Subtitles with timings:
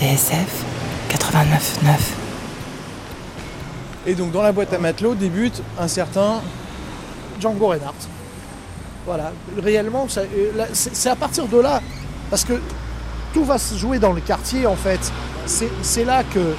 [0.00, 0.64] TSF
[1.10, 1.90] 89.9.
[4.06, 6.40] Et donc dans la boîte à matelot débute un certain
[7.38, 8.08] Django Reinhardt.
[9.04, 11.82] Voilà, réellement, euh, c'est à partir de là,
[12.30, 12.54] parce que
[13.34, 15.12] tout va se jouer dans le quartier en fait.
[15.44, 16.54] C'est là que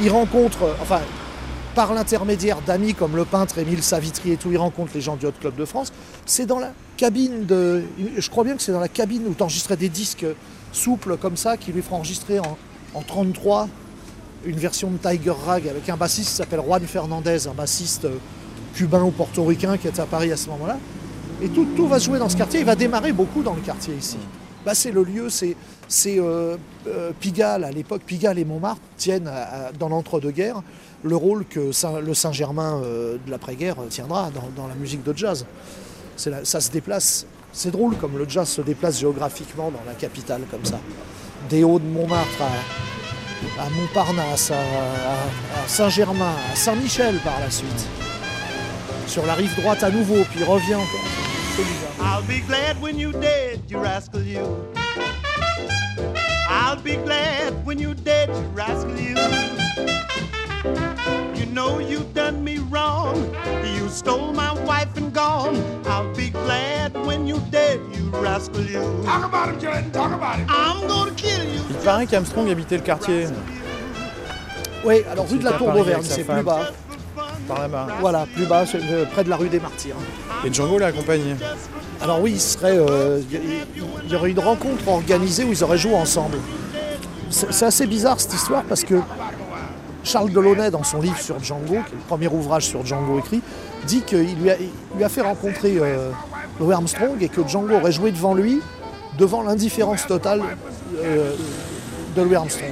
[0.00, 1.00] il rencontre, euh, enfin,
[1.74, 5.26] par l'intermédiaire d'amis comme le peintre Émile Savitry et tout, il rencontre les gens du
[5.26, 5.92] Hot Club de France.
[6.24, 7.82] C'est dans la cabine de,
[8.16, 10.26] je crois bien que c'est dans la cabine où tu enregistrais des disques
[10.70, 12.56] souples comme ça, qui lui fera enregistrer en,
[12.94, 13.68] en 33
[14.46, 18.18] une version de Tiger Rag avec un bassiste qui s'appelle Juan Fernandez, un bassiste euh,
[18.74, 20.78] cubain ou portoricain qui était à Paris à ce moment-là.
[21.42, 22.60] Et tout, va jouer dans ce quartier.
[22.60, 24.16] Il va démarrer beaucoup dans le quartier ici.
[24.64, 25.54] Bah, c'est le lieu, c'est,
[26.06, 28.02] euh, euh, Pigalle à l'époque.
[28.06, 29.30] Pigalle et Montmartre tiennent
[29.78, 30.62] dans l'entre-deux-guerres
[31.04, 35.44] le rôle que le Saint-Germain de l'après-guerre tiendra dans, la musique de jazz.
[36.16, 37.26] Ça se déplace.
[37.52, 40.80] C'est drôle comme le jazz se déplace géographiquement dans la capitale comme ça.
[41.48, 42.42] Des hauts de Montmartre
[43.58, 47.86] à, Montparnasse, à, Saint-Germain, à Saint-Michel par la suite.
[49.06, 50.80] Sur la rive droite à nouveau, puis revient.
[52.00, 54.40] I'll be glad when you dead, you rascal you.
[56.48, 59.14] I'll be glad when you dead, you rascal you.
[61.34, 63.14] You know you done me wrong.
[63.76, 65.56] You stole my wife and gone.
[65.86, 68.82] I'll be glad when you dead, you rascal you.
[69.04, 69.90] Talk about him, Jordan.
[69.92, 70.46] Talk about him.
[70.48, 71.60] I'm gonna kill you.
[71.70, 73.26] Il paraît qu'Armstrong habitait le quartier,
[74.84, 76.70] Oui, alors, rue de la Tour d'Auvergne, c'est plus bas.
[77.48, 77.86] par là-bas.
[78.00, 79.94] Voilà, plus bas, c'est, euh, près de la rue des Martyrs.
[80.44, 81.36] Et Django l'a accompagné.
[82.02, 83.40] Alors oui, il serait, euh, il y-
[84.04, 86.38] il y aurait une rencontre organisée où ils auraient joué ensemble.
[87.30, 88.96] C'est assez bizarre cette histoire parce que
[90.06, 93.42] Charles Delaunay, dans son livre sur Django, qui est le premier ouvrage sur Django écrit,
[93.88, 96.10] dit qu'il lui a, fait rencontrer euh,
[96.60, 98.60] Louis Armstrong et que Django aurait joué devant lui,
[99.18, 100.42] devant l'indifférence totale
[101.02, 101.32] euh,
[102.14, 102.70] de Louis Armstrong.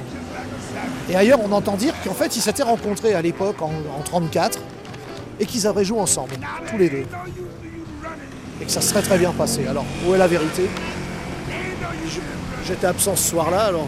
[1.09, 4.57] Et ailleurs, on entend dire qu'en fait, ils s'étaient rencontrés à l'époque, en, en 34,
[5.41, 6.35] et qu'ils auraient joué ensemble,
[6.69, 7.05] tous les deux.
[8.61, 9.67] Et que ça serait très bien passé.
[9.67, 10.69] Alors, où est la vérité?
[12.65, 13.87] J'étais absent ce soir-là, alors...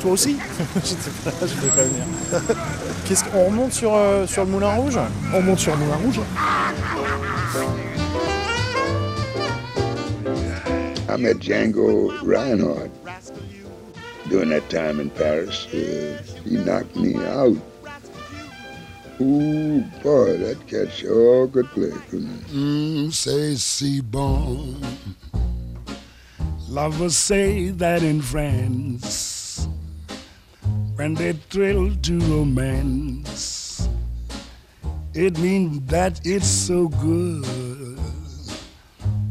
[0.00, 0.36] Toi aussi
[0.84, 2.04] J'étais pas là, je pouvais pas venir.
[3.04, 4.98] Qu'est-ce qu'on remonte sur, euh, sur le Moulin Rouge
[5.34, 6.20] On monte sur Moulin Rouge.
[11.08, 12.90] I met Django Reinhardt
[14.28, 15.66] during that time in Paris.
[15.74, 17.56] Uh, he knocked me out.
[19.20, 21.90] Ooh, boy, that cat sure could play.
[22.54, 24.76] Mm, say C-Bon.
[26.70, 29.39] Lovers say that in France,
[31.00, 33.88] when they thrill to romance,
[35.14, 37.98] it means that it's so good.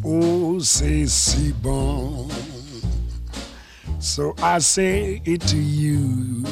[0.04, 2.32] Oh, say C-Bon.
[4.00, 6.44] So I say it to you,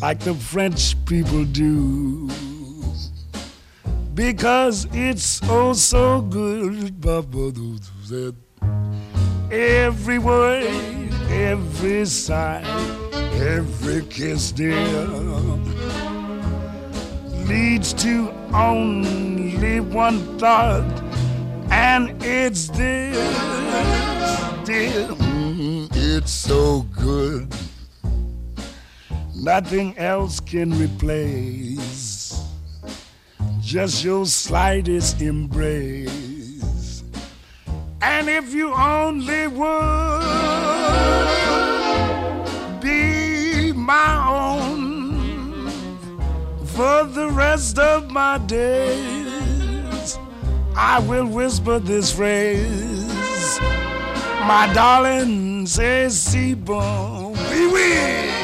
[0.00, 2.30] like the French people do
[4.14, 6.94] because it's oh so good.
[9.50, 12.62] Every word, every sigh,
[13.42, 15.06] every kiss, dear,
[17.46, 21.02] leads to only one thought,
[21.70, 23.16] and it's this,
[24.64, 25.08] dear.
[25.08, 27.52] Mm, it's so good.
[29.34, 32.14] Nothing else can replace
[33.60, 37.02] just your slightest embrace.
[38.00, 40.14] And if you only would
[43.84, 45.68] my own
[46.64, 50.18] for the rest of my days,
[50.74, 53.60] I will whisper this phrase.
[54.46, 58.43] My darling say, see, bon, oui,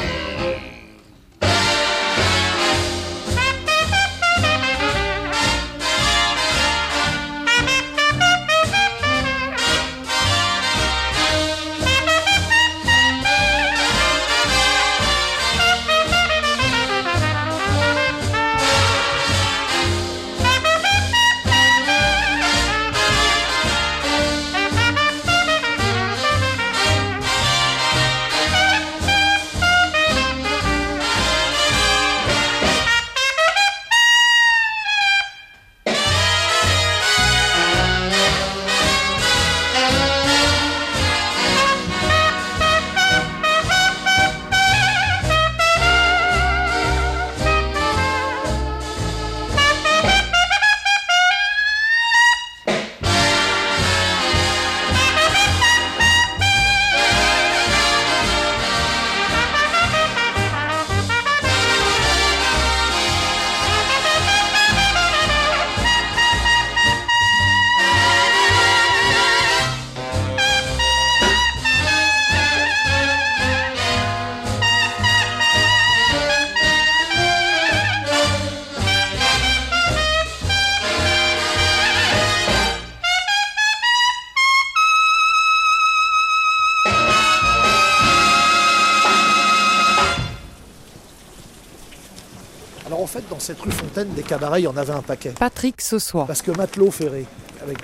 [93.41, 95.33] cette rue Fontaine, des cabarets, il y en avait un paquet.
[95.37, 96.25] Patrick Sossois.
[96.27, 97.25] Parce que Matelot Ferré,
[97.61, 97.77] avec,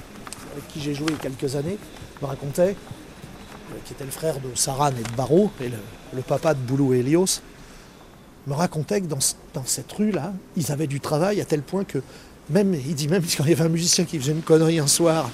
[0.54, 1.78] avec qui j'ai joué il y a quelques années,
[2.22, 2.76] me racontait,
[3.72, 5.78] euh, qui était le frère de Saran et de Barreau, et le,
[6.14, 7.42] le papa de Boulou et Elios,
[8.46, 11.84] me racontait que dans, ce- dans cette rue-là, ils avaient du travail à tel point
[11.84, 12.00] que
[12.50, 14.88] même, il dit même quand il y avait un musicien qui faisait une connerie un
[14.88, 15.30] soir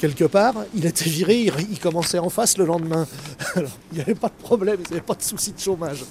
[0.00, 3.06] quelque part, il était viré, il, il commençait en face le lendemain.
[3.54, 6.04] Alors, il n'y avait pas de problème, il n'y avait pas de souci de chômage.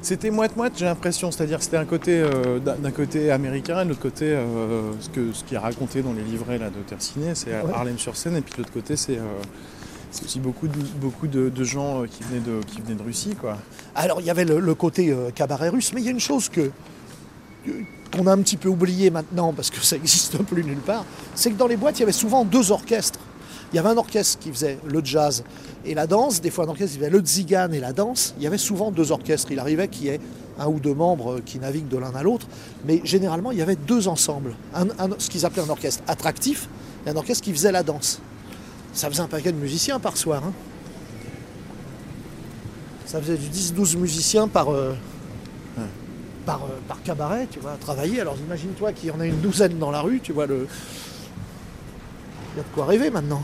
[0.00, 1.30] C'était moite-moite, j'ai l'impression.
[1.30, 5.08] C'est-à-dire que c'était un côté, euh, d'un côté américain et de l'autre côté, euh, ce,
[5.10, 7.72] que, ce qui est raconté dans les livrets là, de Terciné, c'est Ouais.
[7.74, 8.36] Harlem-sur-Seine.
[8.36, 9.22] Et puis de l'autre côté, c'est euh,
[10.10, 13.02] c'est aussi beaucoup, de, beaucoup de, de gens euh, qui venaient de, qui venaient de
[13.02, 13.34] Russie.
[13.38, 13.58] Quoi.
[13.94, 16.20] Alors il y avait le, le côté euh, cabaret russe, mais il y a une
[16.20, 16.70] chose que
[17.66, 17.72] que-
[18.16, 21.04] qu'on a un petit peu oublié maintenant parce que ça n'existe plus nulle part,
[21.34, 23.20] c'est que dans les boîtes il y avait souvent deux orchestres.
[23.72, 25.44] Il y avait un orchestre qui faisait le jazz
[25.84, 28.34] et la danse, des fois un orchestre qui faisait le zigan et la danse.
[28.38, 29.52] Il y avait souvent deux orchestres.
[29.52, 30.20] Il arrivait qu'il y ait
[30.58, 32.46] un ou deux membres qui naviguent de l'un à l'autre,
[32.84, 34.54] mais généralement il y avait deux ensembles.
[34.74, 36.68] Un- un- ce qu'ils appelaient un orchestre attractif
[37.06, 38.20] et un orchestre qui faisait la danse.
[38.94, 40.42] Ça faisait un paquet de musiciens par soir.
[40.44, 40.52] hein.
[43.06, 44.94] Ça faisait du 10-12 musiciens par, euh,
[46.44, 48.20] par, euh, par cabaret, tu vois, travailler.
[48.20, 50.66] Alors imagine-toi qu'il y en a une douzaine dans la rue, tu vois, le...
[52.58, 53.42] y a de quoi rêver maintenant.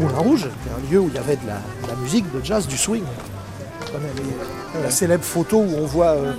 [0.00, 1.54] Moulin Rouge, un lieu où il y avait de la,
[1.84, 3.04] de la musique, de jazz, du swing.
[3.92, 6.32] Les- la célèbre photo où on voit, euh,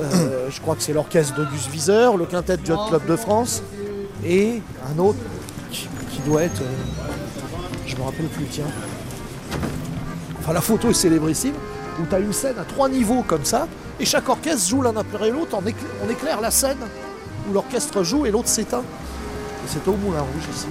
[0.00, 3.62] euh, je crois que c'est l'orchestre d'Auguste Viseur, le quintet du Hot Club de France,
[4.24, 4.62] et
[4.94, 5.18] un autre
[5.70, 5.86] qui,
[6.26, 7.07] doit être, euh,
[7.88, 8.66] je me rappelle plus, tiens.
[10.38, 11.54] Enfin, la photo est célébrissime,
[12.00, 13.66] où tu as une scène à trois niveaux comme ça,
[13.98, 15.74] et chaque orchestre joue l'un après l'autre, on, écla-
[16.06, 16.78] on éclaire la scène
[17.48, 18.80] où l'orchestre joue et l'autre s'éteint.
[18.82, 20.66] Et c'est au Moulin Rouge ici.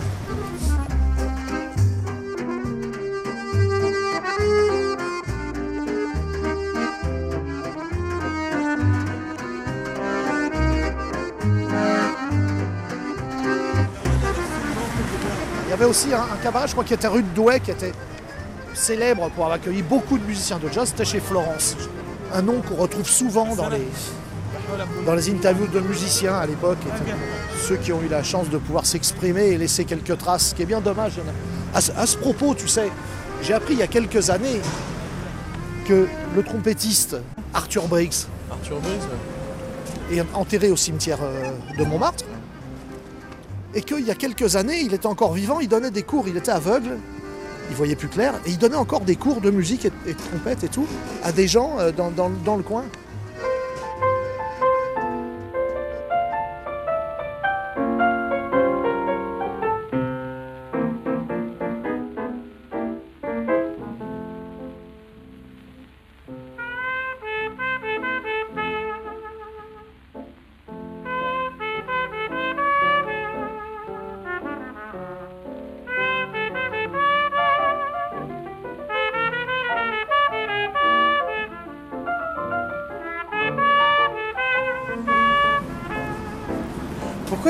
[15.78, 17.92] Avait aussi un, un cabaret, je crois, qui était rue de Douai, qui était
[18.74, 21.76] célèbre pour avoir accueilli beaucoup de musiciens de jazz, c'était chez Florence.
[22.34, 23.88] Un nom qu'on retrouve souvent dans les,
[25.06, 26.78] dans les interviews de musiciens à l'époque.
[27.68, 30.62] Ceux qui ont eu la chance de pouvoir s'exprimer et laisser quelques traces, ce qui
[30.64, 31.14] est bien dommage.
[31.18, 32.90] il y À, ce- à ce propos, tu sais,
[33.42, 34.62] j'ai appris il y a quelques années
[35.88, 37.18] que le trompettiste
[37.54, 38.14] Arthur Briggs
[38.52, 38.78] Arthur
[40.12, 42.24] est enterré au cimetière euh, de Montmartre.
[43.74, 46.38] Et qu'il y a quelques années, il était encore vivant, il donnait des cours, il
[46.38, 46.98] était aveugle,
[47.70, 50.64] il voyait plus clair, et il donnait encore des cours de musique et, de trompette
[50.64, 50.88] et tout
[51.24, 52.86] à des gens euh, dans le coin.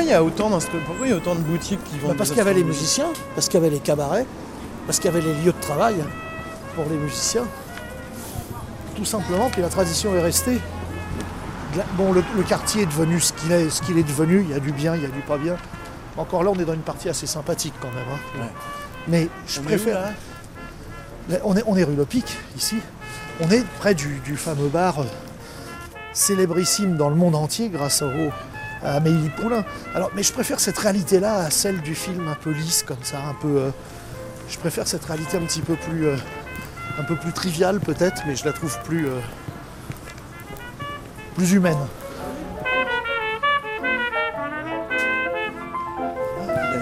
[0.07, 2.29] Il y a autant Pourquoi il y a autant de boutiques qui vendent Bah, parce
[2.29, 4.25] qu'il y avait les musiciens, parce qu'il y avait les cabarets,
[4.85, 5.95] parce qu'il y avait les lieux de travail
[6.75, 7.43] pour les musiciens.
[8.95, 10.59] Tout simplement, puis la tradition est restée.
[11.97, 14.53] Bon, le, le quartier est devenu ce qu'il est, ce qu'il est devenu, il y
[14.53, 15.55] a du bien, il y a du pas bien.
[16.17, 18.07] Encore là, on est dans une partie assez sympathique quand même.
[18.11, 18.39] hein.
[18.41, 18.51] Ouais.
[19.07, 19.99] Mais je On est où, préfère.
[21.29, 21.37] là?
[21.43, 22.25] On est, on est rue Le Pic,
[22.57, 22.77] ici.
[23.41, 25.03] On est près du, du fameux bar euh,
[26.13, 28.07] célébrissime dans le monde entier grâce au,
[28.83, 29.63] Amélie Poulain.
[29.95, 33.17] Alors, mais je préfère cette réalité-là à celle du film un peu lisse, comme ça,
[33.29, 33.47] un peu.
[33.57, 33.69] euh,
[34.49, 36.07] je préfère cette réalité un petit peu plus.
[36.07, 36.15] euh,
[36.99, 39.07] un peu plus triviale peut-être, mais je la trouve plus.
[39.07, 39.19] euh,
[41.35, 41.77] plus humaine.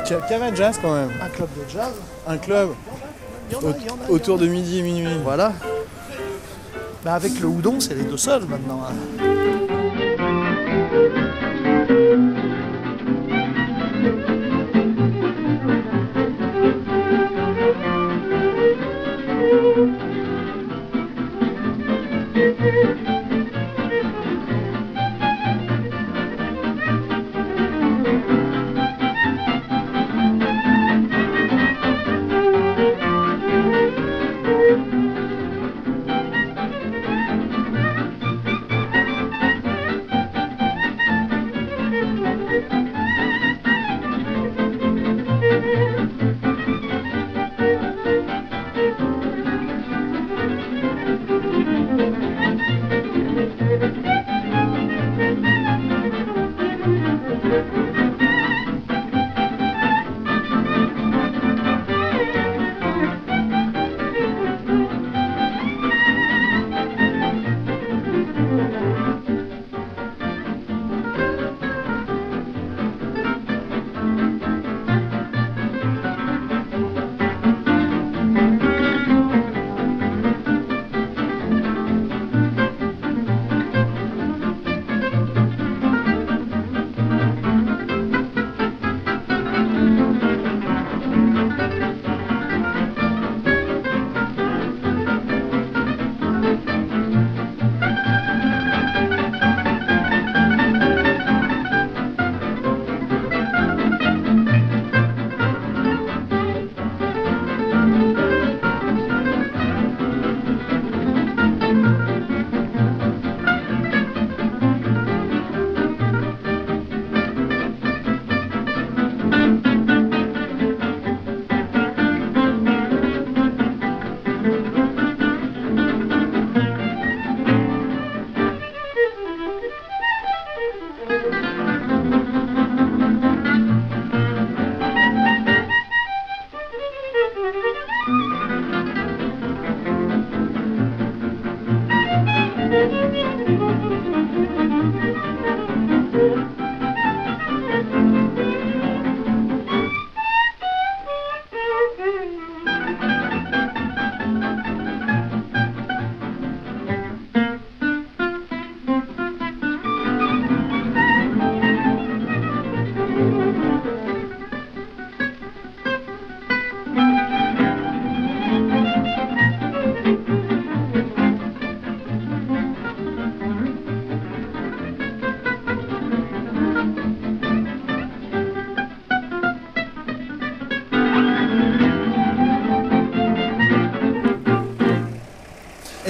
[0.08, 1.10] Il y a Cava Jazz quand même.
[1.22, 1.92] Un club de jazz.
[2.28, 2.70] Un club
[3.50, 4.80] Il y en a, au- il y en a, il y en autour de midi
[4.80, 5.18] et minuit.
[5.24, 5.54] Voilà.
[7.04, 8.82] Bah, avec le houdon, c'est les deux seuls maintenant.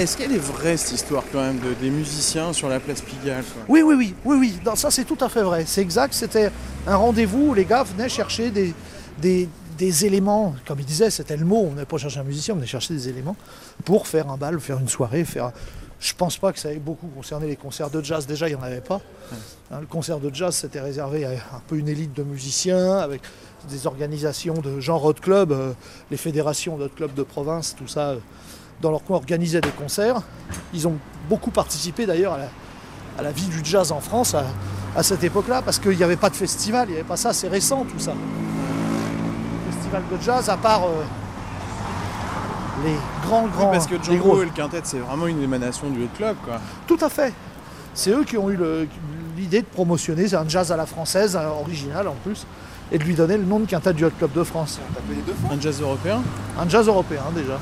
[0.06, 3.42] Est-ce qu'elle est vraie cette histoire quand même de, des musiciens sur la place Pigalle
[3.42, 3.64] quoi?
[3.68, 4.58] Oui, oui, oui, oui, oui.
[4.64, 5.64] Non, ça c'est tout à fait vrai.
[5.66, 6.14] C'est exact.
[6.14, 6.52] C'était
[6.86, 8.72] un rendez-vous où les gars venaient chercher des,
[9.20, 10.54] des, des éléments.
[10.64, 11.66] Comme ils disaient, c'était le mot.
[11.68, 13.34] On n'allait pas chercher un musicien, on venait chercher des éléments
[13.84, 15.50] pour faire un bal, faire une soirée, faire.
[15.98, 18.28] Je pense pas que ça ait beaucoup concerné les concerts de jazz.
[18.28, 19.00] Déjà, il n'y en avait pas.
[19.72, 23.22] Hein, le concert de jazz, c'était réservé à un peu une élite de musiciens, avec
[23.68, 25.72] des organisations de genre hot club, euh,
[26.12, 28.18] les fédérations d'hot club de province, tout ça, euh,
[28.80, 30.20] dans leur coin organisaient des concerts.
[30.74, 30.96] Ils ont
[31.28, 32.48] beaucoup participé d'ailleurs à la,
[33.18, 34.44] à la vie du jazz en France à,
[34.96, 37.32] à cette époque-là, parce qu'il n'y avait pas de festival, il n'y avait pas ça,
[37.32, 38.12] c'est récent tout ça.
[39.70, 41.02] Festival de jazz, à part euh,
[42.84, 42.94] les
[43.26, 43.70] grands, grands.
[43.70, 46.60] Parce que Django gros- et le quintet, c'est vraiment une émanation du hot club quoi.
[46.86, 47.32] Tout à fait.
[47.94, 48.86] C'est eux qui ont eu le-
[49.36, 52.46] l'idée de promotionner un jazz à la française, un original en plus,
[52.92, 54.78] et de lui donner le nom de quintet du Hot Club de France.
[55.50, 56.22] Un jazz européen?
[56.58, 57.58] Un jazz européen déjà.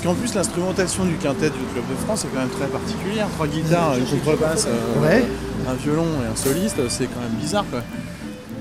[0.00, 3.26] Parce qu'en plus, l'instrumentation du quintet du Club de France est quand même très particulière.
[3.34, 5.24] Trois guitares, une contrebasse, euh, Ouais.
[5.68, 7.80] un violon et un soliste, c'est quand même bizarre quoi.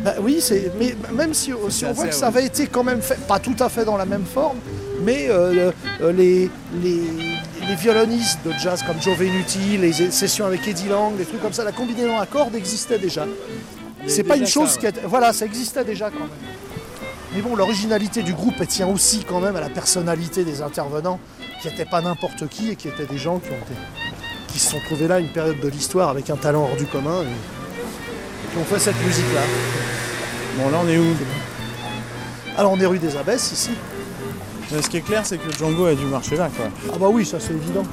[0.03, 0.43] Bah oui,
[0.79, 2.11] mais même si, si on voit que ouais.
[2.15, 4.57] ça avait été quand même fait, pas tout à fait dans la même forme,
[5.03, 5.69] mais euh,
[6.01, 6.49] euh, les,
[6.81, 7.01] les,
[7.67, 11.53] les violonistes de jazz comme Joe Venuti, les sessions avec Eddie Lang, des trucs comme
[11.53, 13.27] ça, la combinaison à cordes existait déjà.
[14.07, 16.29] C'est pas une chose ça, qui était- Voilà, ça existait déjà quand même.
[17.37, 21.19] Mais bon, l'originalité du groupe, elle tient aussi quand même à la personnalité des intervenants,
[21.61, 23.79] qui n'étaient pas n'importe qui et qui étaient des gens qui, ont été-
[24.47, 27.21] qui se sont trouvés là une période de l'histoire avec un talent hors du commun
[27.21, 29.41] et qui ont fait cette musique-là.
[30.57, 31.05] Bon là on est où
[32.57, 33.69] Alors on est rue des Abbesses ici.
[34.71, 36.65] Mais Ce qui est clair, c'est que Django a dû marcher là quoi.
[36.91, 37.83] Ah bah oui, ça c'est évident.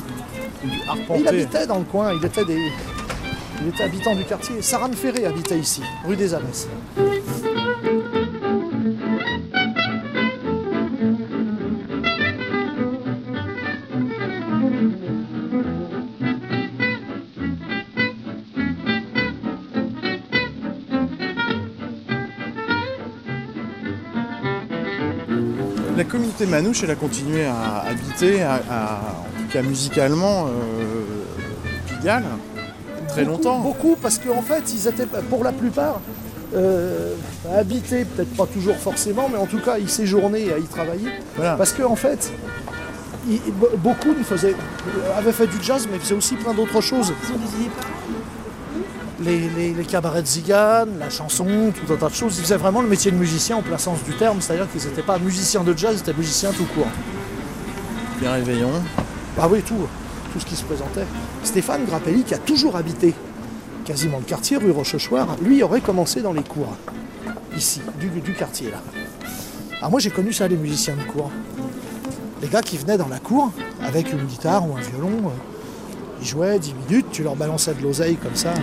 [0.64, 2.72] Il habitait dans le coin, il était, des...
[3.60, 4.62] il était habitant du quartier.
[4.62, 6.66] Saran Ferré habitait ici, rue des Abbesses.
[26.46, 30.48] Manouche, elle a continué à habiter, à, à- en tout cas musicalement, euh,
[31.88, 32.24] Pigalle,
[33.08, 33.58] très Beaucoup, longtemps.
[33.60, 36.00] Beaucoup, parce qu'en fait, ils étaient, pour la plupart,
[36.54, 37.14] euh,
[37.58, 41.08] habités, peut-être pas toujours forcément, mais en tout cas, ils séjournaient et à y travailler.
[41.36, 41.54] Voilà.
[41.56, 42.32] Parce qu'en fait,
[43.28, 44.54] ils- be- beaucoup faisaient,
[45.16, 47.12] avaient fait du jazz, mais faisaient aussi plein d'autres choses.
[49.20, 52.36] Les, les, les cabarets de zigane, la chanson, tout un tas de choses.
[52.38, 55.02] Ils faisaient vraiment le métier de musicien au plein sens du terme, c'est-à-dire qu'ils n'étaient
[55.02, 56.88] pas musiciens de jazz, ils étaient musiciens tout court.
[58.20, 58.82] Les réveillons.
[59.38, 59.86] Ah oui, tout,
[60.32, 61.06] tout ce qui se présentait.
[61.44, 63.14] Stéphane Grappelli, qui a toujours habité
[63.84, 66.74] quasiment le quartier, rue Rochechouart, lui aurait commencé dans les cours,
[67.56, 68.78] ici, du, du quartier là.
[69.78, 71.30] Alors moi j'ai connu ça, les musiciens de cour.
[72.42, 73.52] Les gars qui venaient dans la cour
[73.82, 75.53] avec une guitare ou un violon, euh,
[76.24, 78.54] ils jouaient 10 minutes, tu leur balançais de l'oseille comme ça.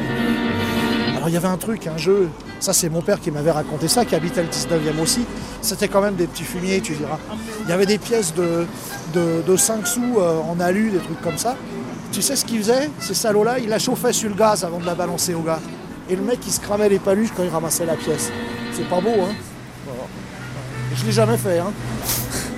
[1.16, 2.28] Alors il y avait un truc, un jeu,
[2.60, 5.26] ça c'est mon père qui m'avait raconté ça, qui habitait le 19e aussi.
[5.62, 7.20] C'était quand même des petits fumiers, tu diras.
[7.66, 8.66] Il y avait des pièces de,
[9.14, 11.56] de, de 5 sous euh, en alu, des trucs comme ça.
[12.12, 14.86] Tu sais ce qu'ils faisaient Ces salauds-là, ils la chauffaient sur le gaz avant de
[14.86, 15.60] la balancer au gars.
[16.10, 18.32] Et le mec, il se cramait les paluches quand il ramassait la pièce.
[18.74, 19.34] C'est pas beau, hein?
[20.96, 21.72] Je l'ai jamais fait, hein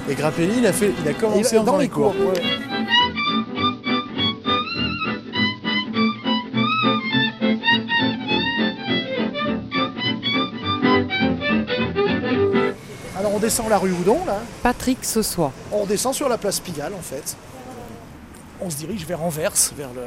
[0.09, 2.15] Et Grappelli, il a, fait, il a commencé en faisant les cours.
[2.17, 2.72] ouais.
[13.43, 14.39] Descend la rue Houdon, là.
[14.61, 15.51] Patrick Sossois.
[15.71, 17.35] On descend sur la place Pigalle, en fait.
[18.61, 20.01] On se dirige vers Anvers, vers le...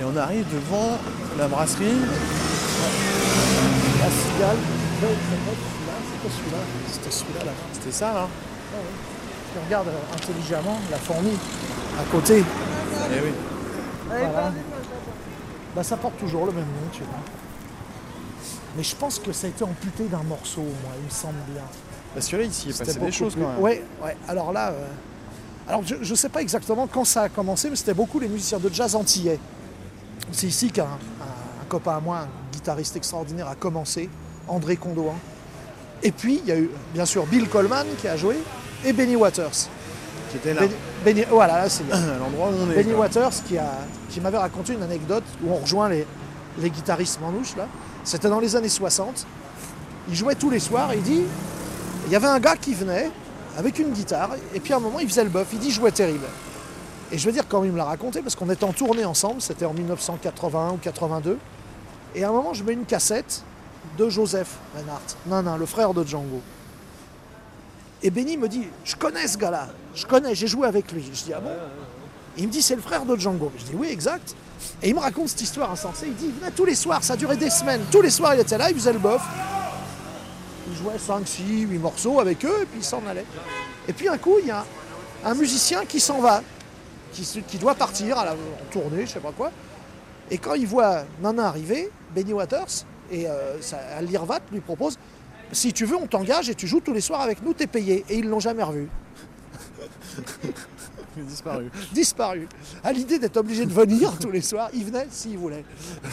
[0.00, 0.96] Et on arrive devant
[1.38, 1.84] la brasserie.
[4.00, 4.56] la Pigalle.
[6.22, 6.58] C'était celui-là.
[6.90, 7.52] C'était celui-là là.
[7.72, 8.28] C'était ça là
[9.52, 11.36] Tu regardes euh, intelligemment la fourmi
[11.98, 12.42] à côté.
[13.10, 13.32] Eh oui.
[14.08, 14.52] Voilà.
[15.76, 17.20] Bah, ça porte toujours le même nom, tu vois.
[18.76, 21.62] Mais je pense que ça a été amputé d'un morceau, moi, il me semble bien.
[22.14, 23.60] Parce que là, ici, il est C'était passé des choses plus- quand même.
[23.60, 24.16] Ouais, ouais.
[24.28, 24.86] Alors là, euh,
[25.68, 28.58] alors je ne sais pas exactement quand ça a commencé, mais c'était beaucoup les musiciens
[28.58, 29.38] de jazz antillais.
[30.32, 30.86] C'est ici qu'un un-
[31.62, 34.08] un copain à moi, un guitariste extraordinaire, a commencé,
[34.48, 35.14] André Condoin.
[36.02, 38.36] Et puis, il y a eu, bien sûr, Bill Coleman qui a joué,
[38.84, 39.68] et Benny Waters.
[40.30, 42.74] Qui était là, Benny- Benny- voilà, là, c'est à l'endroit où on est.
[42.76, 43.00] Benny quoi.
[43.06, 43.66] Waters qui, a,
[44.08, 46.06] qui m'avait raconté une anecdote où on rejoint les,
[46.58, 47.66] les guitaristes manouches là.
[48.04, 49.26] C'était dans les années 60.
[50.08, 51.22] Il jouait tous les soirs et il dit
[52.06, 53.10] il y avait un gars qui venait
[53.56, 55.48] avec une guitare et puis à un moment il faisait le bœuf.
[55.52, 56.26] Il dit il jouait terrible.
[57.12, 59.40] Et je veux dire quand il me l'a raconté parce qu'on était en tournée ensemble,
[59.40, 61.38] c'était en 1981 ou 82.
[62.14, 63.42] Et à un moment je mets une cassette
[63.98, 66.40] de Joseph Reinhardt, non le frère de Django.
[68.02, 71.04] Et Benny me dit je connais ce gars-là, je connais, j'ai joué avec lui.
[71.12, 71.50] Je dis ah bon?
[72.36, 73.52] Il me dit c'est le frère de Django.
[73.58, 74.34] Je dis oui exact.
[74.82, 76.06] Et il me raconte cette histoire insensée.
[76.08, 77.82] Il dit tous les soirs, ça durait des semaines.
[77.90, 79.22] Tous les soirs il était là, il faisait le bof.
[80.70, 83.26] Il jouait 5, 6, 8 morceaux avec eux et puis il s'en allait.
[83.88, 84.64] Et puis un coup il y a
[85.24, 86.42] un musicien qui s'en va,
[87.12, 89.50] qui, doit partir à la, en tournée, je sais pas quoi.
[90.30, 93.58] Et quand il voit Nana arriver, Benny Waters, et euh,
[94.02, 94.96] Lirvat lui propose
[95.52, 98.04] si tu veux, on t'engage et tu joues tous les soirs avec nous, t'es payé.
[98.08, 98.88] Et ils l'ont jamais revu.
[101.28, 101.70] Disparu.
[101.92, 102.48] disparu.
[102.84, 105.64] À l'idée d'être obligé de venir tous les soirs, il venait s'il voulait.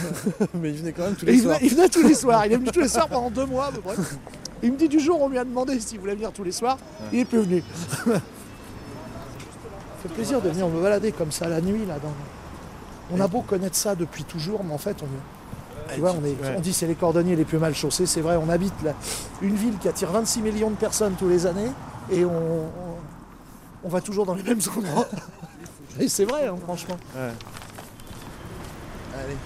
[0.56, 1.58] Mais il venait quand même tous les il, soirs.
[1.58, 2.46] venait, il venait tous les soirs.
[2.46, 3.72] Il est venu tous les soirs pendant deux mois.
[4.64, 6.80] Il me dit du jour, on lui a demandé s'il voulait venir tous les soirs.
[7.14, 7.64] Il est plus venu.
[8.06, 8.14] Ça
[10.04, 11.86] fait plaisir de venir me balader comme ça la nuit.
[11.88, 11.96] là.
[12.02, 13.16] Dans...
[13.16, 16.30] On a beau connaître ça depuis toujours, mais en fait, on, tu vois, on, est,
[16.32, 16.56] Ouais.
[16.58, 18.06] on dit c'est les cordonniers les plus mal chaussés.
[18.06, 18.94] C'est vrai, on habite là,
[19.42, 21.72] une ville qui attire 26 millions de personnes tous les années
[22.12, 22.32] et on,
[23.88, 25.08] on va toujours dans les mêmes endroits.
[26.00, 26.98] Et c'est vrai, hein, franchement.
[27.16, 27.32] Ouais.
[29.16, 29.38] Allez.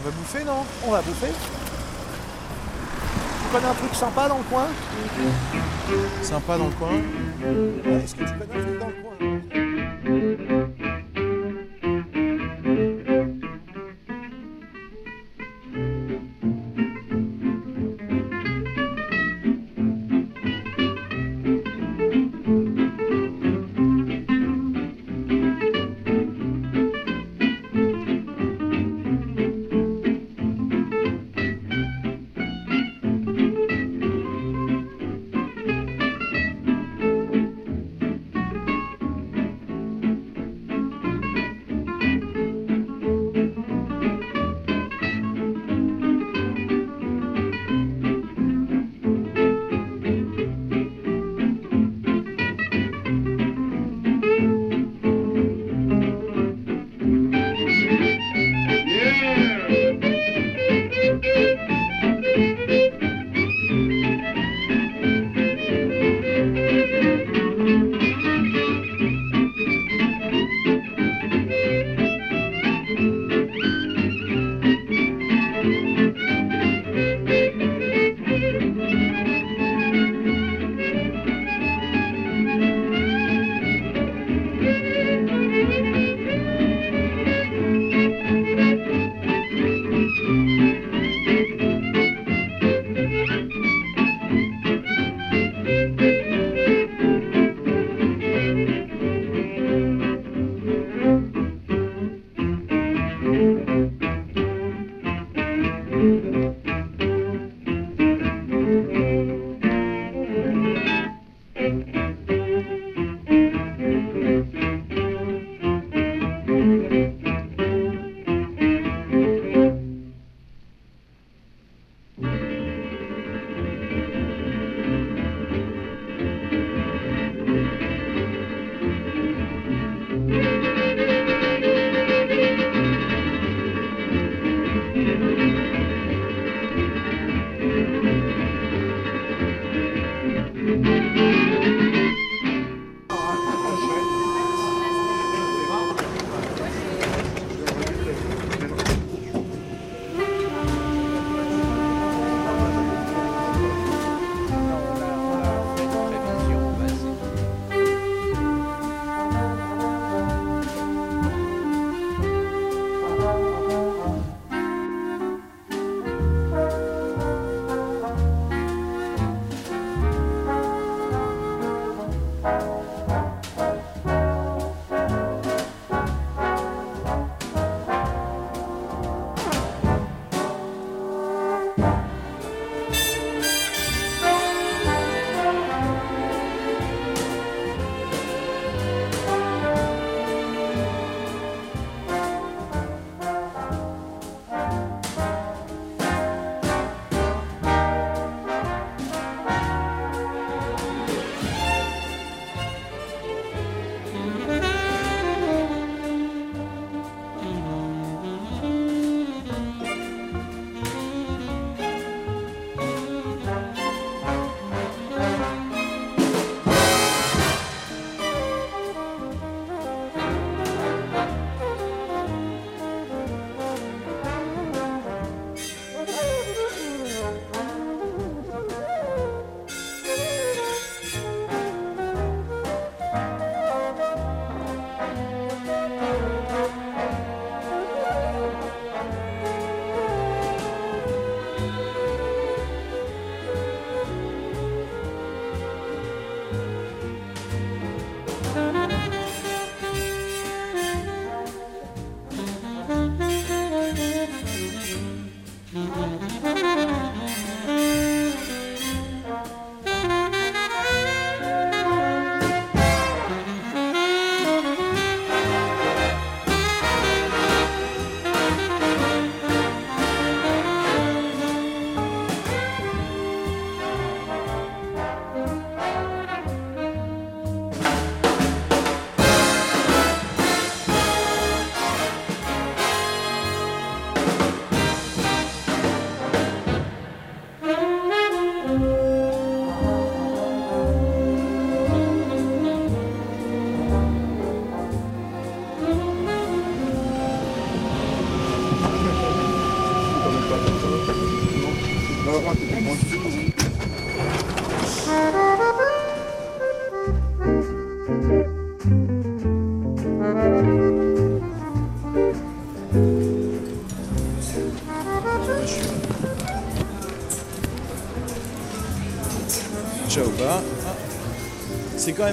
[0.00, 0.64] On va bouffer, non?
[0.84, 1.28] On va bouffer.
[3.40, 4.66] Tu connais un truc sympa dans le coin?
[6.22, 6.88] Sympa dans le coin?
[6.90, 9.13] Ouais, Est-ce que tu connais un truc dans le coin?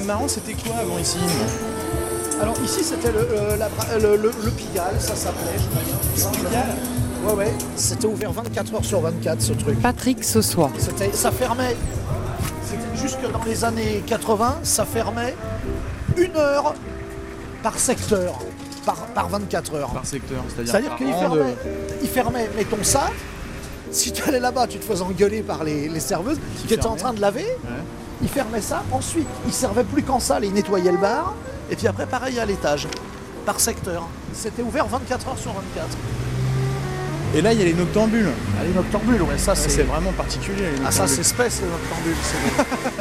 [0.02, 1.18] Même marrant, c'était quoi avant ici
[2.42, 3.58] Alors ici c'était le, euh,
[4.00, 5.58] le, le- le Pigalle, ça s'appelait.
[6.16, 6.32] je crois.
[6.32, 6.76] Pigalle
[7.26, 7.54] Ouais ouais.
[7.76, 9.80] C'était ouvert 24 heures sur 24 ce truc.
[9.82, 10.72] Patrick Sossois.
[10.80, 11.76] C'était, ça fermait.
[12.66, 15.36] C'était jusque dans les années 80, ça fermait
[16.18, 16.74] une heure
[17.62, 18.40] par secteur,
[18.88, 19.90] par, par 24 heures.
[19.94, 21.56] Par secteur, c'est-à-dire qu'il de- fermait,
[22.02, 23.12] il fermait, mettons ça.
[23.92, 26.96] Si tu allais là-bas, tu te faisais engueuler par les, les serveuses qui étaient en
[26.96, 27.46] train de laver.
[28.22, 28.84] Il fermait ça.
[28.92, 31.34] Ensuite, il servait plus qu'en salle, il nettoyait le bar.
[31.70, 32.88] Et puis après, pareil à l'étage,
[33.46, 34.08] par secteur.
[34.34, 35.88] C'était ouvert 24 heures sur 24.
[37.34, 38.30] Et là, il y a les noctambules.
[38.60, 40.64] Ah, les noctambules, ouais, ça C'est vraiment particulier.
[40.64, 42.16] Les Ah, ça c'est space, les noctambules.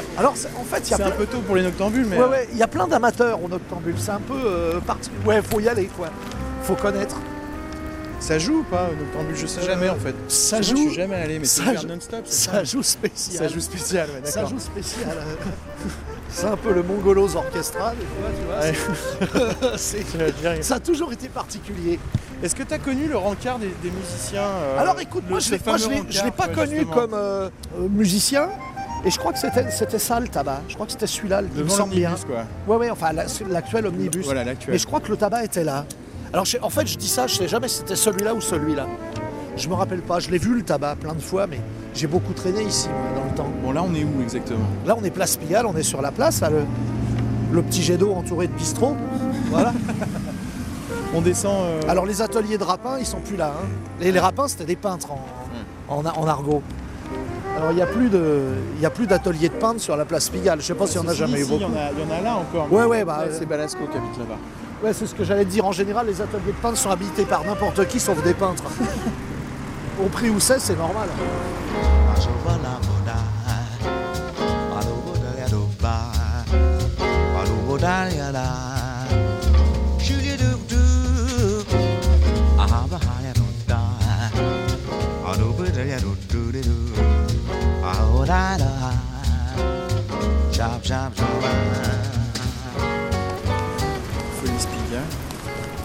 [0.19, 2.29] Alors, en fait, il y a C'est un peu tôt pour les noctambules, mais Ouais,
[2.29, 3.97] ouais, il y a plein d'amateurs aux noctambules.
[3.99, 5.11] C'est un peu euh, parti.
[5.27, 6.09] Ouais, faut y aller, quoi.
[6.63, 7.17] Faut connaître.
[8.21, 10.15] Ça joue ou pas aux noctambules Je sais jamais en fait.
[10.29, 10.77] Ça Je joue.
[10.77, 12.21] suis jamais allé, mais c'est ça ouvert joue- non-stop.
[12.27, 13.39] Ça joue spécial.
[13.49, 15.17] Ça joue spécial, ouais, Ça joue spécial.
[16.33, 19.27] C'est un peu le Mongolos Orchestra, des fois, tu
[19.67, 19.77] vois.
[19.77, 21.99] c'est- Tu vas dire- Ça a toujours été particulier.
[22.41, 25.41] Est-ce que tu as connu le rencard des, des musiciens euh, Alors écoute, le- moi
[25.41, 25.77] je ce l'ai pas
[26.47, 26.95] connu justement.
[26.95, 27.49] comme euh,
[27.81, 28.49] euh, musicien.
[29.05, 30.61] Et je crois que c'était ça le tabac.
[30.69, 32.15] Je crois que c'était celui-là, il me semble bien.
[32.27, 32.45] quoi.
[32.69, 34.25] Ouais, ouais, enfin la- l'actuel omnibus.
[34.25, 34.75] Voilà, l'actuel.
[34.75, 35.85] Mais je crois que le tabac était là.
[36.33, 38.87] Alors en fait, je dis ça, je sais jamais si c'était celui-là ou celui-là.
[39.57, 40.21] Je me rappelle pas.
[40.21, 41.61] Je l'ai vu le tabac plein de fois, mais
[41.95, 43.53] j'ai beaucoup traîné ici moi, dans le temps.
[43.63, 44.61] Bon, là, on est où exactement?
[44.87, 46.61] Là, on est place Pigalle, on est sur la place, là, le,
[47.53, 48.97] le petit jet d'eau entouré de bistrot.
[49.51, 49.73] Voilà.
[51.13, 51.65] On descend.
[51.65, 53.53] euh, Alors les ateliers de rapins, ils sont plus là.
[53.61, 53.67] hein.
[54.01, 55.27] Les, les rapins, c'était des peintres en,
[55.89, 56.63] en, en argot.
[57.57, 58.45] Alors il n'y a plus de,
[58.77, 60.61] il y a plus d'ateliers de peintres sur la place Pigalle.
[60.61, 61.65] Je sais pas s'il y en a jamais eu Il y, beaucoup.
[61.65, 62.73] en a- il y en a là encore.
[62.73, 64.37] Ouais, ouais, bah, C'est Balasco qui habite là-bas.
[64.83, 65.67] Ouais, c'est ce que j'allais dire.
[65.67, 68.65] En général, les ateliers de peintres sont habités par n'importe qui sauf des peintres.
[70.03, 71.09] Au prix où c'est, c'est normal.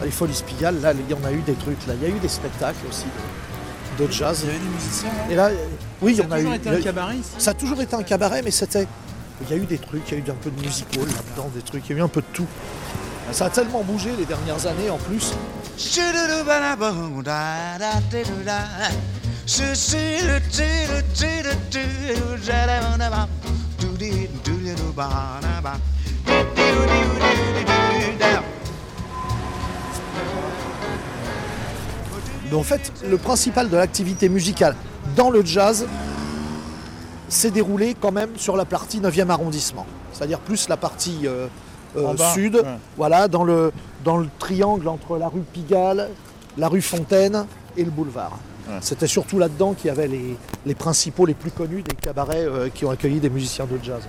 [0.03, 1.85] Les Folies Pigalle, là, il y en a eu des trucs.
[1.87, 3.05] Là, il y a eu des spectacles aussi
[3.97, 4.41] de, de jazz.
[4.43, 5.49] Il y avait des musiciens là Et là,
[6.01, 6.43] oui, il y Ça en a a eu.
[6.43, 8.87] toujours été un cabaret ici Ça a toujours été un cabaret, mais c'était.
[9.41, 11.49] Il y a eu des trucs, il y a eu un peu de musical là-dedans,
[11.53, 12.47] des trucs, il y a eu un peu de tout.
[13.31, 15.33] Ça a tellement bougé les dernières années en plus.
[32.49, 34.75] Mais en fait, le principal de l'activité musicale
[35.15, 35.85] dans le jazz
[37.27, 39.85] s'est déroulé quand même sur la partie 9e arrondissement.
[40.13, 41.47] C'est-à-dire plus la partie euh,
[41.97, 42.63] euh, bas, sud, ouais.
[42.97, 43.71] voilà, dans le,
[44.03, 46.09] dans le triangle entre la rue Pigalle,
[46.57, 48.37] la rue Fontaine et le boulevard.
[48.67, 48.77] Ouais.
[48.81, 52.69] C'était surtout là-dedans qu'il y avait les, les principaux, les plus connus des cabarets euh,
[52.69, 54.01] qui ont accueilli des musiciens de jazz.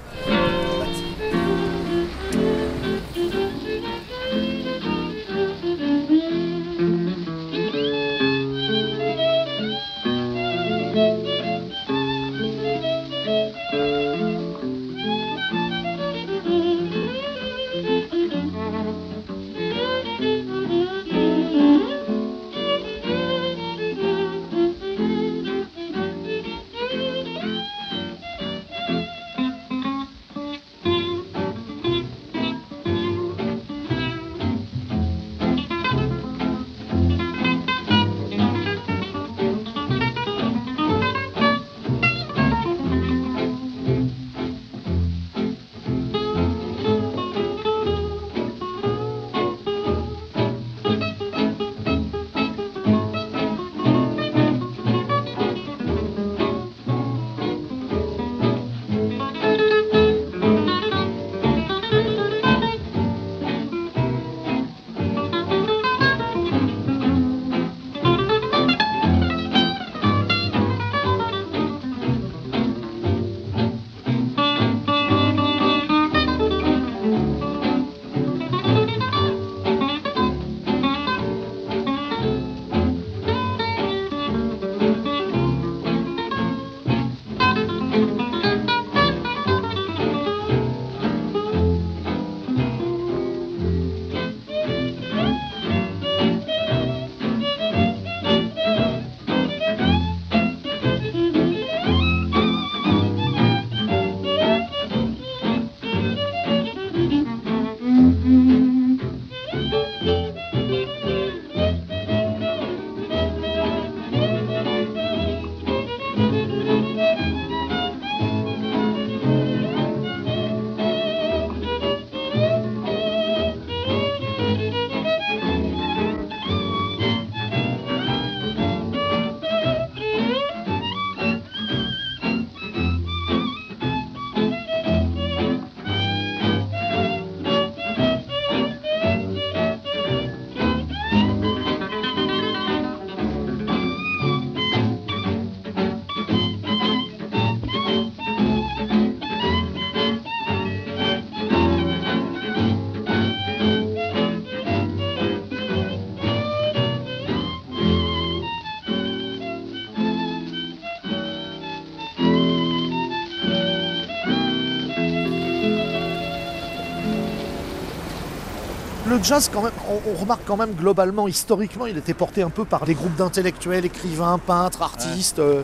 [169.16, 172.50] Le jazz, quand même, on, on remarque quand même globalement, historiquement, il était porté un
[172.50, 175.62] peu par des groupes d'intellectuels, écrivains, peintres, artistes, euh,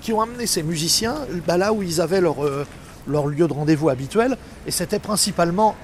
[0.00, 2.66] qui ont amené ces musiciens bah, là où ils avaient leur, euh,
[3.06, 4.36] leur lieu de rendez-vous habituel.
[4.66, 5.74] Et c'était principalement,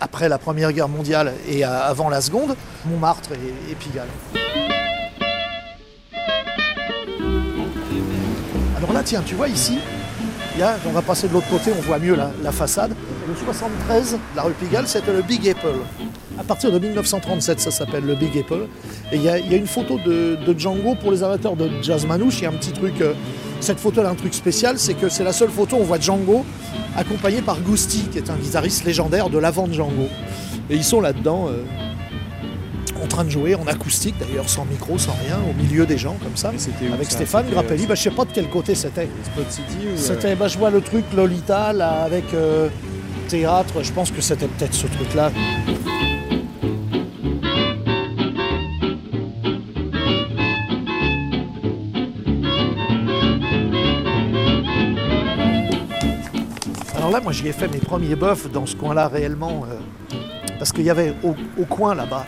[0.00, 4.08] après la Première Guerre mondiale et euh, avant la Seconde, Montmartre et, et Pigalle.
[8.76, 9.78] Alors là, tiens, tu vois ici,
[10.54, 12.94] il y a, on va passer de l'autre côté, on voit mieux la, la façade.
[13.26, 15.80] Le 73, la rue Pigalle, c'était le Big Apple.
[16.38, 18.66] À partir de 1937, ça s'appelle le Big Apple.
[19.12, 21.56] Et il y, a- il y a une photo de, de Django pour les amateurs
[21.56, 22.38] de jazz manouche.
[22.40, 23.00] Il y a un petit truc.
[23.00, 23.14] euh,
[23.60, 25.84] cette photo elle a un truc spécial, c'est que c'est la seule photo où on
[25.84, 26.44] voit Django
[26.94, 30.08] accompagné par Gusti, qui est un guitariste légendaire de l'avant Django.
[30.68, 31.62] Et ils sont là-dedans, euh,
[33.02, 36.16] en train de jouer, en acoustique d'ailleurs, sans micro, sans rien, au milieu des gens
[36.22, 36.48] comme ça.
[36.50, 39.08] Où, Avec ça Stéphane C'était, Grappelli, euh, bah, je sais pas de quel côté c'était.
[39.38, 39.42] Euh,
[39.96, 42.68] C'était, bah, je vois le truc Lolita là avec euh,
[43.28, 43.82] théâtre.
[43.82, 45.30] Je pense que c'était peut-être ce truc-là.
[57.20, 60.16] Moi, j'y ai fait mes premiers bœufs dans ce coin-là réellement, euh,
[60.58, 62.26] parce qu'il y avait au, coin là-bas,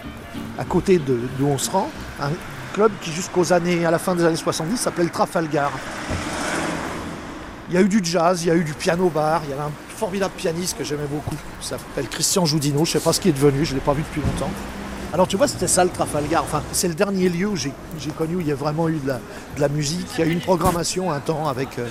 [0.59, 2.31] à côté d'où on se rend, un
[2.73, 5.71] club qui jusqu'aux années, à la fin des années 70, s'appelait le Trafalgar.
[7.69, 9.53] Il y a eu du jazz, il y a eu du piano bar, il y
[9.53, 13.21] avait un formidable pianiste que j'aimais beaucoup, qui s'appelle Christian Joudino, je sais pas ce
[13.21, 14.51] qui est devenu, je ne l'ai pas vu depuis longtemps.
[15.13, 18.11] Alors tu vois, c'était ça le Trafalgar, enfin c'est le dernier lieu où j'ai j'ai
[18.11, 19.21] connu où il y a vraiment eu de la,
[19.57, 21.87] de la musique, il y a eu une programmation un temps avec euh,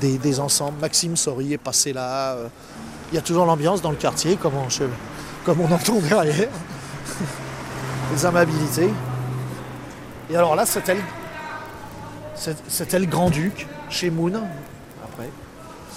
[0.00, 2.48] des, des ensembles, Maxime Sori est passé là, euh,
[3.12, 4.66] il y a toujours l'ambiance dans le quartier, comme on,
[5.44, 6.48] comme on entend derrière,
[8.12, 8.90] les amabilités.
[10.30, 11.00] Et alors là, c'était le,
[12.68, 14.32] c'était le Grand-Duc, chez Moon,
[15.04, 15.28] après.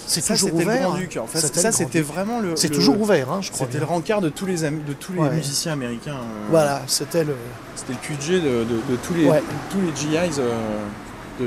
[0.06, 0.66] C'est toujours ouvert.
[0.66, 0.80] le hein.
[0.88, 1.18] Grand-Duc.
[1.22, 2.56] En fait, ça, c'était vraiment le.
[2.56, 3.66] C'est toujours ouvert, hein, je crois.
[3.66, 5.30] C'était le rencard de tous les, de tous les Ouais.
[5.30, 6.14] musiciens américains.
[6.16, 7.36] euh, Voilà, c'était le.
[7.76, 9.42] C'était le QG de, de- de tous, les, Ouais.
[9.70, 10.56] tous les GIs euh,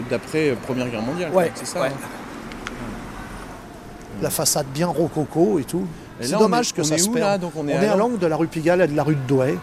[0.09, 1.31] d'après Première Guerre mondiale.
[1.33, 1.85] Ouais, C'est ça.
[1.85, 1.89] hein.
[4.21, 5.85] La façade bien rococo et tout.
[6.21, 7.27] C'est dommage est- que ça se où, perde.
[7.27, 9.15] là Donc, on est on à l'angle- de la rue Pigalle et de la rue
[9.15, 9.57] de Douai.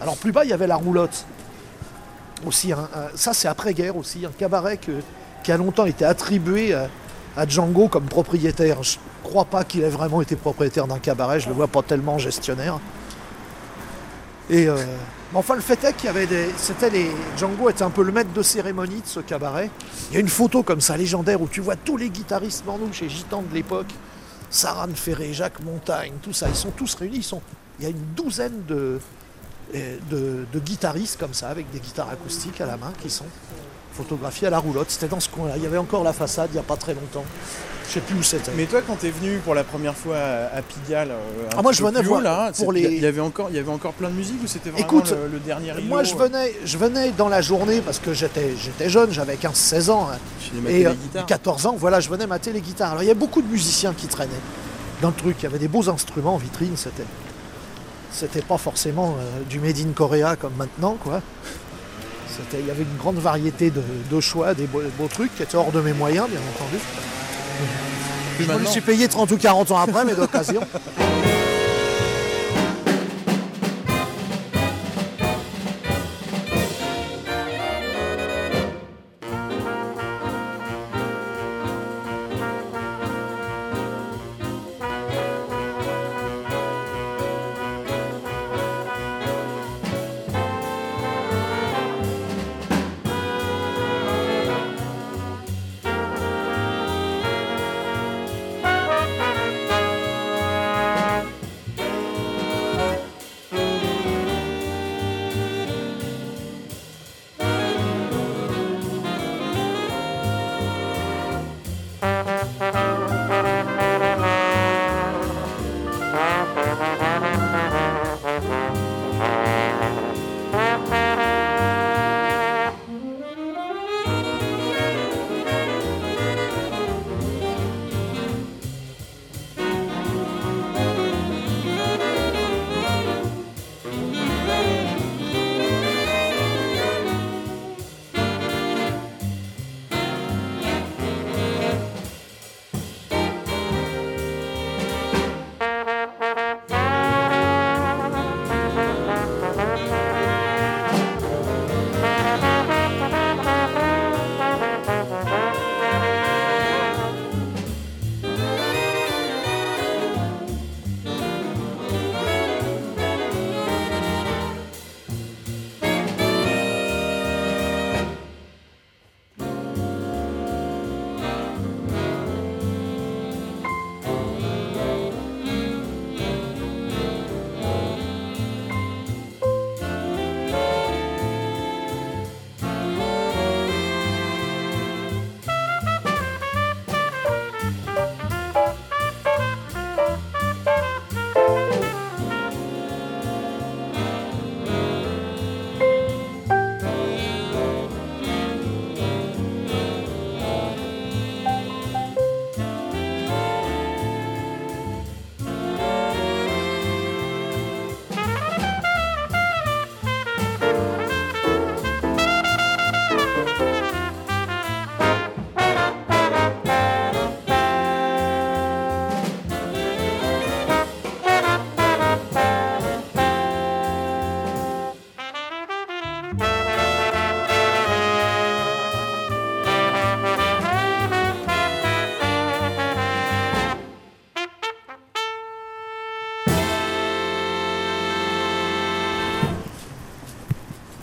[0.00, 1.24] Alors plus bas, il y avait la roulotte.
[2.46, 5.00] Aussi, un- un- ça c'est après-guerre aussi, un cabaret que-
[5.44, 6.88] qui a longtemps été attribué à,
[7.36, 8.82] à Django comme propriétaire.
[8.82, 12.18] Je crois pas qu'il ait vraiment été propriétaire d'un cabaret, je le vois pas tellement
[12.18, 12.80] gestionnaire.
[14.50, 14.76] Et euh,
[15.34, 16.48] enfin, le fait est qu'il y avait des.
[16.56, 17.10] C'était les.
[17.38, 19.70] Django était un peu le maître de cérémonie de ce cabaret.
[20.10, 23.02] Il y a une photo comme ça légendaire où tu vois tous les guitaristes manouches
[23.02, 23.92] et gitans de l'époque.
[24.50, 26.48] Saran Ferré, Jacques Montagne, tout ça.
[26.48, 27.26] Ils sont tous réunis.
[27.78, 29.00] Il y a une douzaine de,
[29.74, 33.24] euh, de, de guitaristes comme ça, avec des guitares acoustiques à la main, qui sont
[33.92, 34.90] photographiés à la roulotte.
[34.90, 35.54] C'était dans ce coin-là.
[35.56, 37.24] Il y avait encore la façade il n'y a pas très longtemps.
[37.88, 38.52] Je sais plus où c'était.
[38.56, 41.72] Mais toi, quand t'es venu pour la première fois à, Pigalle, euh, un Ah, moi,
[41.72, 43.58] je venais plus haut, voir là, pour c'est- les- Il y avait encore, il y
[43.58, 46.14] avait encore plein de musique ou c'était vraiment Écoute, le, le dernier îlot Moi, je
[46.14, 50.08] venais, je venais dans la journée parce que j'étais, j'étais jeune, j'avais 15-16 ans.
[50.12, 50.16] hein.
[50.68, 51.26] Et les euh, guitares.
[51.26, 52.92] 14 ans, voilà, je venais mater les guitares.
[52.92, 54.30] Alors il y a beaucoup de musiciens qui traînaient
[55.02, 55.36] dans le truc.
[55.40, 56.76] Il y avait des beaux instruments en vitrine.
[56.76, 57.04] C'était,
[58.10, 61.20] c'était pas forcément euh, du made in Korea comme maintenant, quoi.
[62.54, 65.56] Il y avait une grande variété de, de choix, des beaux, beaux trucs qui étaient
[65.56, 66.78] hors de mes moyens, bien entendu.
[68.40, 70.62] Je me le suis payé 30 ou 40 ans après, mais d'occasion.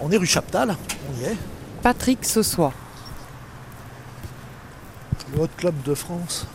[0.10, 0.76] on est rue Chaptal,
[1.08, 1.38] on y est.
[1.84, 2.74] Patrick Sossois.
[5.36, 6.48] Le Hot Club de France.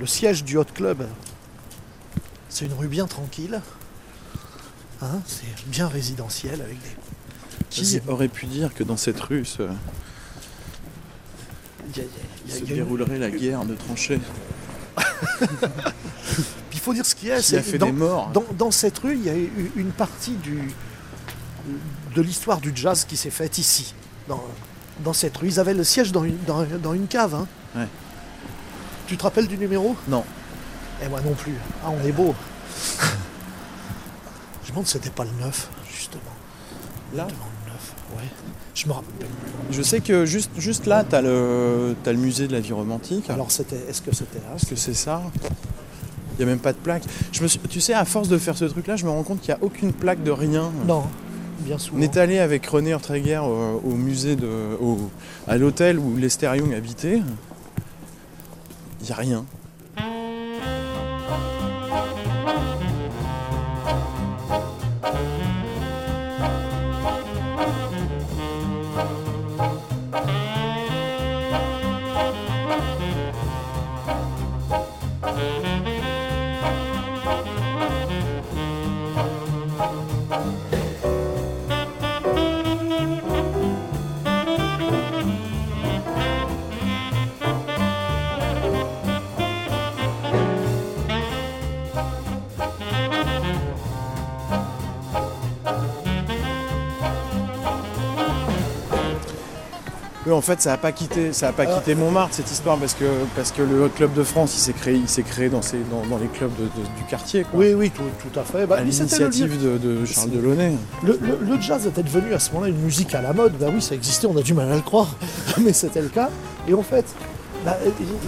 [0.00, 1.06] Le siège du Hot Club.
[2.48, 3.60] C'est une rue bien tranquille.
[5.02, 6.88] Hein, c'est bien résidentiel avec des.
[7.70, 9.62] Qui aurait pu dire que dans cette rue se,
[11.88, 12.04] Il y a-
[12.46, 14.20] il y a- se il y a une- déroulerait la guerre de tranchées
[15.40, 17.40] Puis il faut dire ce qu'il y a.
[17.42, 20.34] C'est fait dans, des morts dans, dans cette rue, il y a eu une partie
[20.36, 20.70] du,
[22.14, 23.94] de l'histoire du jazz qui s'est faite ici,
[24.28, 24.42] dans,
[25.04, 25.48] dans cette rue.
[25.48, 27.34] Ils avaient le siège dans une, dans, dans une cave.
[27.34, 27.46] hein.
[27.76, 27.88] Ouais.
[29.06, 29.96] Tu te rappelles du numéro?
[30.08, 30.24] Non.
[31.02, 31.54] Et moi non plus.
[31.84, 32.34] Ah, on est beau.
[34.62, 36.20] Je me demande si c'était pas le 9, justement.
[37.14, 37.24] Là?
[37.26, 38.28] Devant le 9, ouais.
[38.74, 39.26] Je me rappelle.
[39.70, 43.28] Je sais que juste, juste là, t'as le, t'as le musée de la vie romantique.
[43.30, 44.56] Alors, c'était, est-ce que c'était là?
[44.56, 45.22] Est-ce que c'est ça?
[46.32, 47.04] Il n'y a même pas de plaque.
[47.30, 49.40] Je me suis- tu sais, à force de faire ce truc-là, je me rends compte
[49.40, 50.72] qu'il n'y a aucune plaque de rien.
[50.86, 51.04] Non,
[51.94, 54.48] On est allé avec René Ortreguer au, musée de.
[55.46, 57.22] à l'hôtel où Lester Young habitait.
[59.00, 59.44] Il n'y a rien.
[100.34, 101.78] En fait, ça n'a pas quitté, ça a pas Ah.
[101.78, 103.04] quitté Montmartre cette histoire parce que
[103.36, 106.04] parce que le Club de France, il s'est créé, il s'est créé dans, ces- dans,
[106.08, 107.60] dans les clubs de- de- du quartier, quoi.
[107.60, 108.66] Oui, oui, tout, tout à fait.
[108.66, 110.72] Bah, à l'initiative de, de Charles Delaunay.
[111.02, 113.54] Le, le- le jazz était devenu à ce moment-là une musique à la mode.
[113.58, 115.14] Ben oui, ça existait, on a du mal à le croire,
[115.60, 116.28] mais c'était le cas.
[116.68, 117.04] Et en fait,
[117.64, 117.76] bah,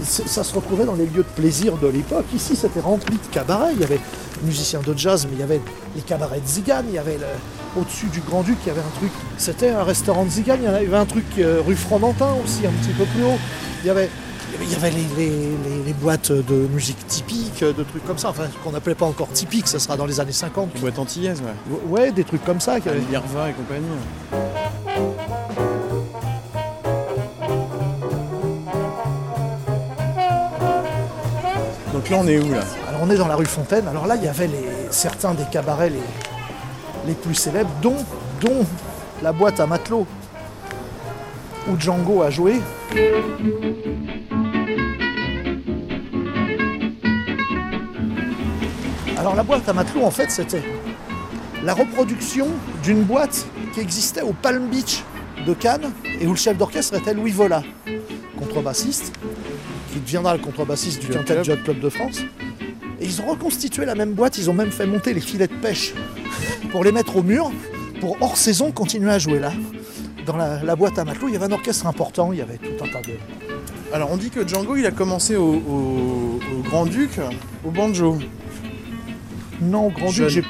[0.05, 2.25] ça se retrouvait dans les lieux de plaisir de l'époque.
[2.35, 3.73] Ici, c'était rempli de cabarets.
[3.75, 4.01] Il y avait
[4.45, 5.61] musiciens de jazz, mais il y avait
[5.95, 6.85] les cabarets de Zigane.
[6.89, 7.25] Il y avait le-
[7.77, 9.11] au-dessus du Grand-Duc, il y avait un truc.
[9.39, 10.59] C'était un restaurant de Zigane.
[10.63, 13.39] Il y avait un truc euh, rue Fromentin aussi, un petit peu plus haut.
[13.83, 14.11] Il y avait.
[14.63, 18.31] Il y avait les, les- les- les boîtes de musique typique, de trucs comme ça,
[18.31, 20.71] enfin qu'on n'appelait pas encore typique, ça sera dans les années 50.
[20.77, 21.79] Les boîtes antillaises, ouais.
[21.89, 22.81] Ouais, des trucs comme ça.
[22.81, 23.85] qui avaient- L'Irva et compagnie.
[31.93, 32.61] Donc là, on est où là?
[32.89, 33.89] Alors on est dans la rue Fontaine.
[33.89, 36.01] Alors là, il y avait les, certains des cabarets les,
[37.07, 37.97] les plus célèbres, dont,
[38.41, 38.67] dont
[39.23, 40.07] la boîte à matelot
[41.69, 42.61] où Django a joué.
[49.17, 50.63] Alors la boîte à matelot, en fait, c'était
[51.65, 52.49] la reproduction
[52.83, 55.03] d'une boîte qui existait au Palm Beach
[55.47, 55.91] de Cannes
[56.21, 57.63] et où le chef d'orchestre était Louis Vola,
[58.39, 59.13] contrebassiste,
[59.93, 62.21] qui deviendra le contrebassiste du Quintet Club de France.
[63.01, 65.55] Et ils ont reconstitué la même boîte, ils ont même fait monter les filets de
[65.55, 65.93] pêche
[66.77, 67.51] pour les mettre au mur,
[68.03, 69.51] pour hors saison continuer à jouer là.
[70.27, 72.59] Dans la, la boîte à matelot, il y avait un orchestre important, il y avait
[72.59, 73.15] tout un tas de.
[73.95, 77.13] Alors, on dit que Django, il a commencé au, au- au Grand-Duc,
[77.65, 78.19] au banjo,
[79.63, 80.29] Non, Grand Duc, Jeune.
[80.29, 80.45] j'ai.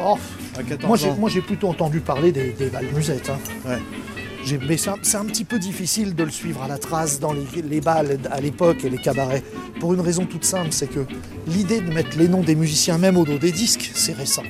[0.00, 0.16] oh,
[0.56, 3.30] à 14 moi, j'ai, plutôt entendu parler des, des balmusettes.
[3.30, 3.38] hein.
[3.68, 4.58] Ouais.
[4.68, 7.32] Mais c'est un, c'est un petit peu difficile de le suivre à la trace dans
[7.32, 9.42] les, les balles à l'époque et les cabarets.
[9.80, 11.00] Pour une raison toute simple, c'est que
[11.48, 14.44] l'idée de mettre les noms des musiciens même au dos des disques, c'est récent.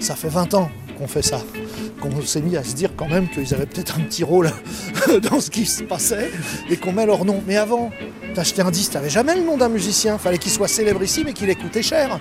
[0.00, 1.40] Ça fait 20 ans qu'on fait ça.
[2.00, 4.50] Qu'on s'est mis à se dire quand même qu'ils avaient peut-être un petit rôle
[5.30, 6.30] dans ce qui se passait
[6.70, 7.42] et qu'on met leur nom.
[7.46, 7.90] Mais avant,
[8.34, 10.16] t'achetais un disque, t'avais jamais le nom d'un musicien.
[10.16, 12.18] Fallait qu'il soit célèbre ici, mais qu'il ait coûté cher.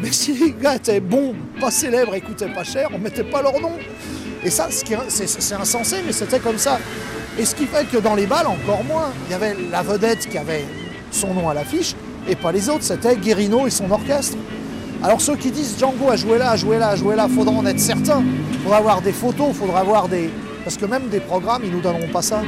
[0.00, 3.42] Mais si les gars étaient bons, pas célèbres et coûtaient pas cher, on mettait pas
[3.42, 3.72] leur nom.
[4.44, 6.78] Et ça, c'est insensé, mais c'était comme ça.
[7.38, 9.10] Et ce qui fait que dans les balles, encore moins.
[9.26, 10.64] Il y avait la vedette qui avait
[11.10, 11.96] son nom à l'affiche,
[12.28, 12.84] et pas les autres.
[12.84, 14.36] C'était Guérino et son orchestre.
[15.06, 17.54] Alors ceux qui disent Django a joué là, a joué là, a joué là, faudra
[17.54, 18.24] en être certain.
[18.64, 20.30] Faudra avoir des photos, faudra avoir des...
[20.64, 22.42] Parce que même des programmes, ils nous donneront pas ça.